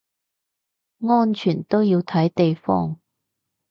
[1.07, 2.99] 安全都要睇地方